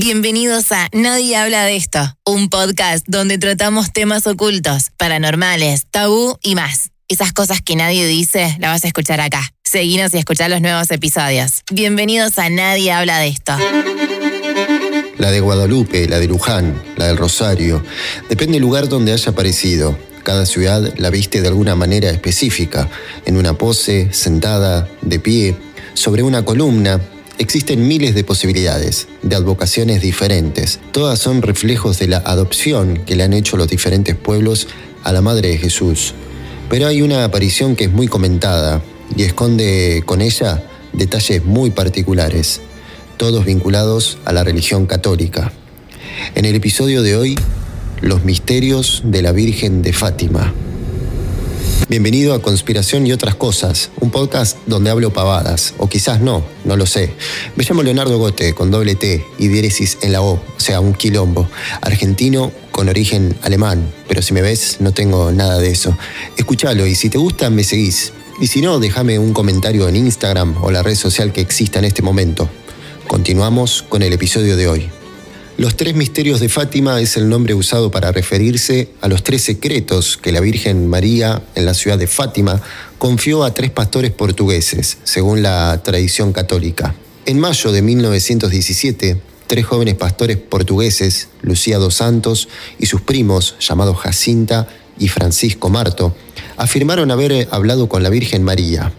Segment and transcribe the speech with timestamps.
[0.00, 6.54] Bienvenidos a Nadie habla de esto, un podcast donde tratamos temas ocultos, paranormales, tabú y
[6.54, 6.90] más.
[7.08, 9.42] Esas cosas que nadie dice, las vas a escuchar acá.
[9.64, 11.64] Seguinos y escuchar los nuevos episodios.
[11.72, 13.54] Bienvenidos a Nadie habla de esto.
[15.18, 17.84] La de Guadalupe, la de Luján, la del Rosario.
[18.28, 19.98] Depende del lugar donde haya aparecido.
[20.22, 22.88] Cada ciudad la viste de alguna manera específica,
[23.24, 25.56] en una pose, sentada, de pie,
[25.94, 27.00] sobre una columna.
[27.38, 30.80] Existen miles de posibilidades, de advocaciones diferentes.
[30.92, 34.68] Todas son reflejos de la adopción que le han hecho los diferentes pueblos
[35.04, 36.14] a la Madre de Jesús.
[36.68, 38.82] Pero hay una aparición que es muy comentada
[39.16, 42.60] y esconde con ella detalles muy particulares
[43.18, 45.52] todos vinculados a la religión católica.
[46.34, 47.38] En el episodio de hoy,
[48.00, 50.54] los misterios de la Virgen de Fátima.
[51.86, 56.76] Bienvenido a Conspiración y otras cosas, un podcast donde hablo pavadas, o quizás no, no
[56.76, 57.14] lo sé.
[57.56, 60.92] Me llamo Leonardo Gote, con doble T y diéresis en la O, o sea, un
[60.92, 61.48] quilombo.
[61.80, 65.96] Argentino con origen alemán, pero si me ves, no tengo nada de eso.
[66.36, 68.12] Escúchalo y si te gusta, me seguís.
[68.40, 71.86] Y si no, déjame un comentario en Instagram o la red social que exista en
[71.86, 72.50] este momento.
[73.06, 74.97] Continuamos con el episodio de hoy.
[75.58, 80.16] Los tres misterios de Fátima es el nombre usado para referirse a los tres secretos
[80.16, 82.62] que la Virgen María en la ciudad de Fátima
[82.96, 86.94] confió a tres pastores portugueses, según la tradición católica.
[87.26, 92.48] En mayo de 1917, tres jóvenes pastores portugueses, Lucía dos Santos
[92.78, 96.14] y sus primos, llamados Jacinta y Francisco Marto,
[96.56, 98.92] afirmaron haber hablado con la Virgen María,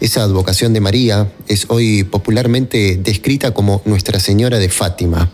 [0.00, 5.30] esa advocación de María es hoy popularmente descrita como Nuestra Señora de Fátima.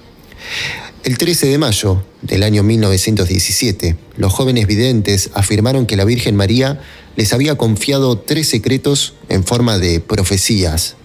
[1.05, 6.81] El 13 de mayo del año 1917, los jóvenes videntes afirmaron que la Virgen María
[7.17, 10.97] les había confiado tres secretos en forma de profecías.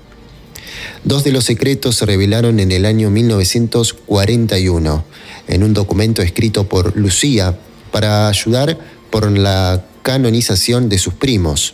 [1.03, 5.05] Dos de los secretos se revelaron en el año 1941,
[5.47, 7.57] en un documento escrito por Lucía
[7.91, 8.77] para ayudar
[9.09, 11.73] por la canonización de sus primos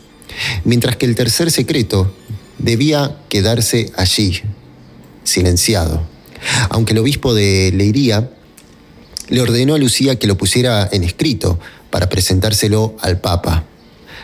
[0.64, 2.14] mientras que el tercer secreto
[2.58, 4.42] debía quedarse allí,
[5.24, 6.13] silenciado.
[6.70, 8.30] Aunque el obispo de Leiría
[9.30, 11.60] le ordenó a Lucía que lo pusiera en escrito
[11.90, 13.66] para presentárselo al Papa.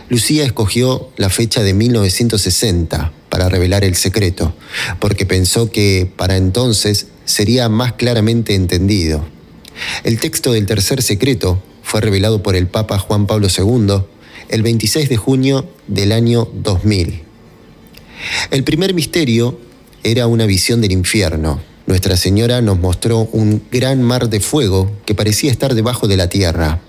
[0.09, 4.55] Lucía escogió la fecha de 1960 para revelar el secreto,
[4.99, 9.23] porque pensó que para entonces sería más claramente entendido.
[10.03, 14.03] El texto del tercer secreto fue revelado por el Papa Juan Pablo II
[14.49, 17.21] el 26 de junio del año 2000.
[18.51, 19.59] El primer misterio
[20.03, 21.61] era una visión del infierno.
[21.89, 26.29] Nuestra Señora nos mostró un gran mar de fuego que parecía estar debajo de la
[26.29, 26.81] tierra.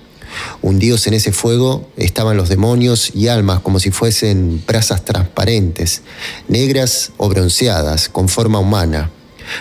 [0.61, 6.03] Hundidos en ese fuego estaban los demonios y almas como si fuesen brasas transparentes,
[6.49, 9.11] negras o bronceadas, con forma humana.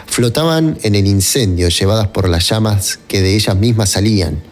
[0.08, 4.44] Flotaban en el incendio llevadas por las llamas que de ellas mismas salían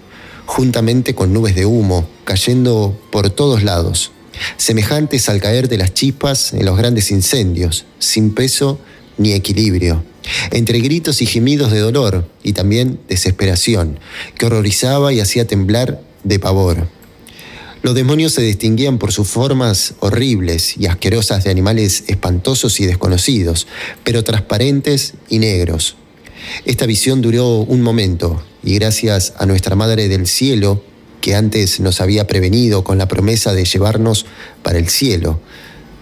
[0.45, 4.13] juntamente con nubes de humo cayendo por todos lados,
[4.55, 8.79] semejantes al caer de las chispas en los grandes incendios, sin peso
[9.17, 10.01] ni equilibrio,
[10.51, 13.99] entre gritos y gemidos de dolor y también desesperación,
[14.37, 16.87] que horrorizaba y hacía temblar de pavor.
[17.83, 23.67] Los demonios se distinguían por sus formas horribles y asquerosas de animales espantosos y desconocidos,
[24.03, 25.95] pero transparentes y negros.
[26.65, 30.83] Esta visión duró un momento y gracias a nuestra Madre del Cielo,
[31.21, 34.25] que antes nos había prevenido con la promesa de llevarnos
[34.63, 35.39] para el cielo.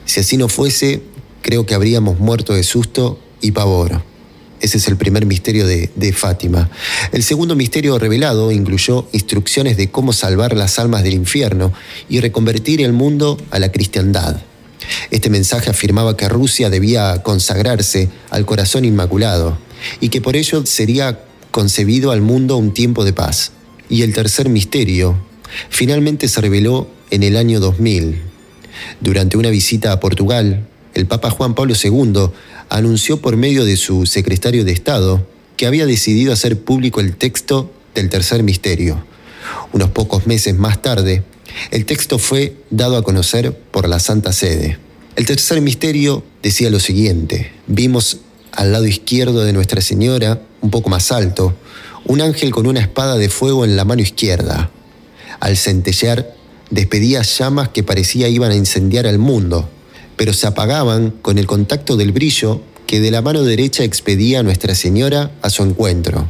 [0.06, 1.02] Si así no fuese,
[1.42, 4.02] creo que habríamos muerto de susto y pavor.
[4.66, 6.72] Ese es el primer misterio de, Fátima.
[7.12, 11.72] El segundo misterio revelado incluyó instrucciones de cómo salvar las almas del infierno
[12.10, 14.42] y reconvertir el mundo a la cristiandad.
[15.12, 19.56] Este mensaje afirmaba que Rusia debía consagrarse al corazón inmaculado
[20.00, 21.20] y que por ello sería
[21.52, 23.52] concebido al mundo un tiempo de paz.
[23.88, 25.16] Y el tercer misterio
[25.70, 28.20] finalmente se reveló en el año 2000.
[29.00, 30.66] Durante una visita a Portugal,
[30.96, 32.32] el Papa Juan Pablo II
[32.70, 35.26] anunció por medio de su secretario de Estado
[35.58, 39.06] que había decidido hacer público el texto del tercer misterio.
[39.72, 41.24] Unos pocos meses más tarde,
[41.72, 44.80] el texto fue dado a conocer por la Santa Sede.
[45.16, 48.20] El tercer misterio decía lo siguiente, vimos
[48.52, 51.56] al lado izquierdo de Nuestra Señora, un poco más alto,
[52.06, 54.72] un ángel con una espada de fuego en la mano izquierda.
[55.40, 56.36] Al centellear,
[56.70, 59.70] despedía llamas que parecía iban a incendiar al mundo,
[60.16, 64.76] pero se apagaban con el contacto del brillo que de la mano derecha expedía Nuestra
[64.76, 66.30] Señora a su encuentro.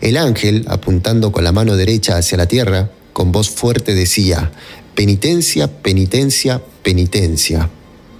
[0.00, 4.52] El ángel, apuntando con la mano derecha hacia la tierra, con voz fuerte decía,
[4.94, 7.70] penitencia, penitencia, penitencia.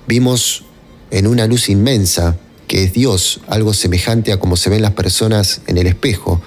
[0.06, 0.64] Vimos
[1.10, 2.36] en una luz inmensa
[2.66, 6.40] que es Dios, algo semejante a como se ven las personas en el espejo,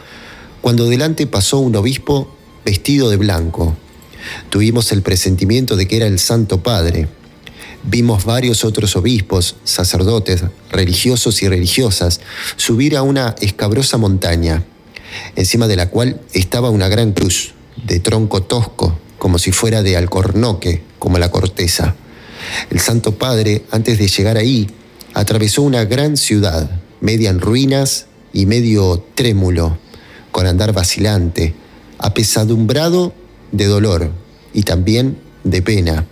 [0.61, 2.33] cuando delante pasó un obispo
[2.63, 3.75] vestido de blanco.
[4.49, 7.07] Tuvimos el presentimiento de que era el Santo Padre.
[7.83, 12.21] Vimos varios otros obispos, sacerdotes, religiosos y religiosas
[12.55, 14.63] subir a una escabrosa montaña,
[15.35, 19.97] encima de la cual estaba una gran cruz, de tronco tosco, como si fuera de
[19.97, 21.95] alcornoque, como la corteza.
[22.69, 24.67] El Santo Padre, antes de llegar ahí,
[25.13, 26.69] atravesó una gran ciudad,
[27.01, 29.77] media en ruinas y medio trémulo,
[30.31, 31.55] con andar vacilante,
[31.97, 33.13] apesadumbrado
[33.51, 34.11] de dolor
[34.53, 36.05] y también de pena.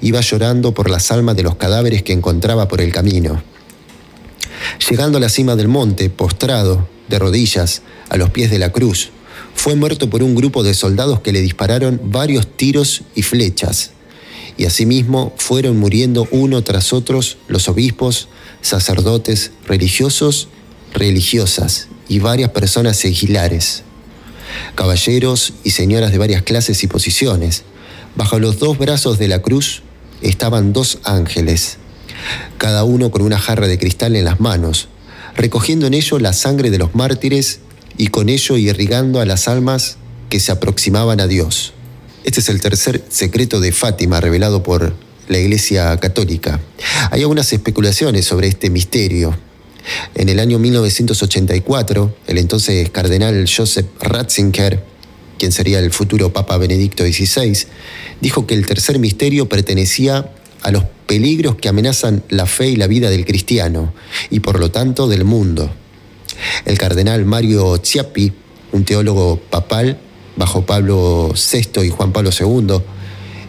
[0.00, 3.42] Iba llorando por las almas de los cadáveres que encontraba por el camino.
[4.88, 9.10] Llegando a la cima del monte, postrado, de rodillas, a los pies de la cruz,
[9.54, 13.92] fue muerto por un grupo de soldados que le dispararon varios tiros y flechas.
[14.56, 18.28] Y asimismo fueron muriendo uno tras otros los obispos,
[18.60, 20.48] sacerdotes, religiosos,
[20.92, 23.82] religiosas y varias personas segilares,
[24.74, 27.64] caballeros y señoras de varias clases y posiciones.
[28.16, 29.82] Bajo los dos brazos de la cruz
[30.22, 31.78] estaban dos ángeles,
[32.58, 34.88] cada uno con una jarra de cristal en las manos,
[35.36, 37.58] recogiendo en ello la sangre de los mártires
[37.98, 39.96] y con ello irrigando a las almas
[40.30, 41.72] que se aproximaban a Dios.
[42.22, 44.94] Este es el tercer secreto de Fátima revelado por
[45.28, 46.60] la Iglesia Católica.
[47.10, 49.36] Hay algunas especulaciones sobre este misterio.
[50.14, 54.82] En el año 1984, el entonces cardenal Joseph Ratzinger,
[55.38, 57.66] quien sería el futuro Papa Benedicto XVI,
[58.20, 60.30] dijo que el tercer misterio pertenecía
[60.62, 63.92] a los peligros que amenazan la fe y la vida del cristiano,
[64.30, 65.70] y por lo tanto del mundo.
[66.64, 68.32] El cardenal Mario Chiappi,
[68.72, 69.98] un teólogo papal
[70.36, 72.78] bajo Pablo VI y Juan Pablo II,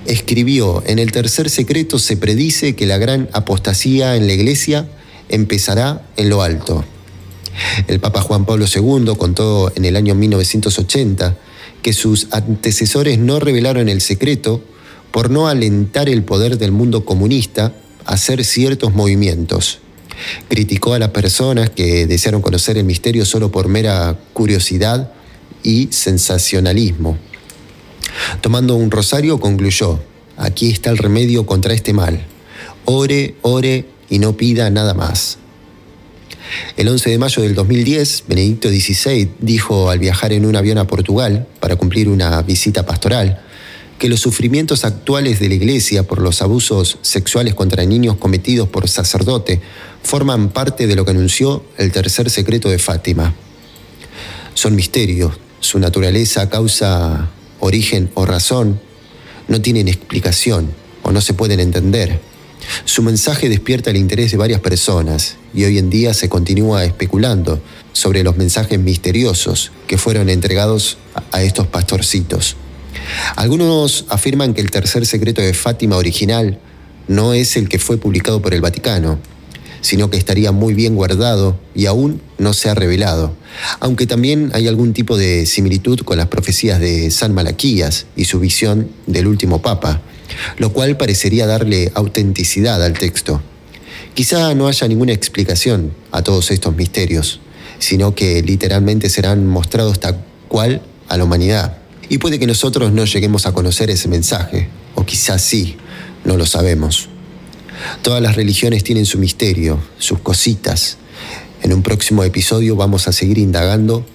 [0.06, 4.88] escribió, en el tercer secreto se predice que la gran apostasía en la iglesia
[5.30, 6.84] empezará en lo alto.
[7.88, 11.38] El Papa Juan Pablo II contó en el año 1980
[11.86, 14.60] que sus antecesores no revelaron el secreto
[15.12, 17.74] por no alentar el poder del mundo comunista
[18.06, 19.82] a hacer ciertos movimientos.
[20.48, 25.12] Criticó a las personas que desearon conocer el misterio solo por mera curiosidad
[25.62, 27.20] y sensacionalismo.
[28.42, 30.00] Tomando un rosario concluyó,
[30.38, 32.26] aquí está el remedio contra este mal.
[32.86, 35.38] Ore, ore y no pida nada más.
[36.78, 40.88] El 11 de mayo del 2010, Benedicto XVI dijo al viajar en un avión a
[40.88, 43.42] Portugal para cumplir una visita pastoral,
[43.98, 48.90] que los sufrimientos actuales de la Iglesia por los abusos sexuales contra niños cometidos por
[48.90, 49.62] sacerdote
[50.04, 53.34] forman parte de lo que anunció el tercer secreto de Fátima.
[54.54, 58.80] Son misterios, su naturaleza, causa, origen o razón
[59.48, 62.20] no tienen explicación o no se pueden entender.
[62.96, 67.62] Su mensaje despierta el interés de varias personas y hoy en día se continúa especulando
[67.92, 70.98] sobre los mensajes misteriosos que fueron entregados
[71.34, 72.56] a estos pastorcitos.
[73.36, 76.58] Algunos afirman que el tercer secreto de Fátima original
[77.10, 79.20] no es el que fue publicado por el Vaticano,
[79.82, 83.36] sino que estaría muy bien guardado y aún no se ha revelado,
[83.82, 88.40] aunque también hay algún tipo de similitud con las profecías de San Malaquías y su
[88.40, 90.02] visión del último Papa,
[90.58, 93.42] lo cual parecería darle autenticidad al texto.
[94.14, 97.42] Quizá no haya ninguna explicación a todos estos misterios,
[97.80, 101.78] sino que literalmente serán mostrados tal cual a la humanidad.
[102.08, 105.76] Y puede que nosotros no lleguemos a conocer ese mensaje, o quizás sí,
[106.24, 107.10] no lo sabemos.
[108.04, 110.98] Todas las religiones tienen su misterio, sus cositas.
[111.62, 114.06] En un próximo episodio vamos a seguir indagando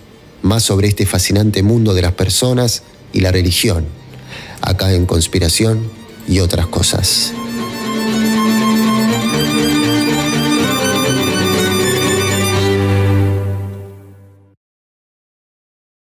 [0.43, 3.85] más sobre este fascinante mundo de las personas y la religión,
[4.63, 7.33] acá en Conspiración y otras cosas.